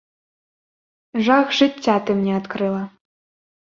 [1.29, 2.83] Жах жыцця ты мне адкрыла.